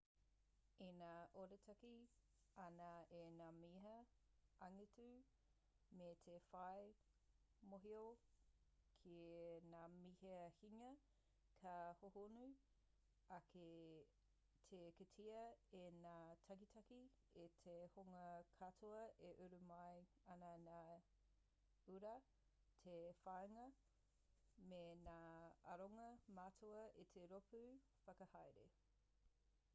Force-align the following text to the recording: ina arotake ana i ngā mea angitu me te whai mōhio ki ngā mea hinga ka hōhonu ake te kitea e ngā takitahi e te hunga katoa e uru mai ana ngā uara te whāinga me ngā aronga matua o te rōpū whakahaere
ina 0.85 1.07
arotake 1.41 1.89
ana 2.67 2.85
i 3.17 3.19
ngā 3.39 3.49
mea 3.57 3.91
angitu 4.67 5.09
me 5.99 6.07
te 6.27 6.37
whai 6.45 6.87
mōhio 7.73 7.99
ki 9.03 9.13
ngā 9.73 9.81
mea 10.23 10.39
hinga 10.55 10.87
ka 11.59 11.75
hōhonu 11.99 12.47
ake 13.37 13.67
te 14.71 14.79
kitea 15.01 15.43
e 15.83 15.85
ngā 15.99 16.15
takitahi 16.47 16.99
e 17.43 17.47
te 17.67 17.77
hunga 17.97 18.25
katoa 18.61 19.05
e 19.29 19.31
uru 19.47 19.61
mai 19.69 20.03
ana 20.37 20.51
ngā 20.67 20.79
uara 21.97 22.15
te 22.87 22.97
whāinga 23.21 23.67
me 24.73 24.83
ngā 25.05 25.19
aronga 25.75 26.09
matua 26.41 26.83
o 27.05 27.09
te 27.17 27.29
rōpū 27.35 27.63
whakahaere 28.09 28.67